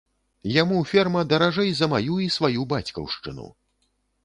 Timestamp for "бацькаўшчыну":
2.75-3.49